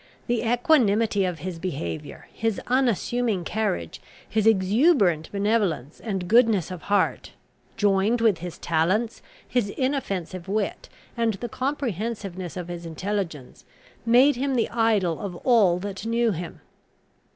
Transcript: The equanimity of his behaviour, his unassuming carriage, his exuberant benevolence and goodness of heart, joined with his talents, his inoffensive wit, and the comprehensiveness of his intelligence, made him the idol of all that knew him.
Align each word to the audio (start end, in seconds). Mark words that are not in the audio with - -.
The 0.25 0.41
equanimity 0.43 1.25
of 1.25 1.37
his 1.45 1.59
behaviour, 1.59 2.27
his 2.33 2.59
unassuming 2.65 3.43
carriage, 3.43 4.01
his 4.27 4.47
exuberant 4.47 5.31
benevolence 5.31 5.99
and 5.99 6.27
goodness 6.27 6.71
of 6.71 6.81
heart, 6.81 7.33
joined 7.77 8.19
with 8.19 8.39
his 8.39 8.57
talents, 8.57 9.21
his 9.47 9.69
inoffensive 9.69 10.47
wit, 10.47 10.89
and 11.15 11.35
the 11.35 11.49
comprehensiveness 11.49 12.57
of 12.57 12.67
his 12.67 12.83
intelligence, 12.83 13.63
made 14.03 14.37
him 14.37 14.55
the 14.55 14.69
idol 14.71 15.19
of 15.19 15.35
all 15.45 15.77
that 15.77 16.03
knew 16.03 16.31
him. 16.31 16.61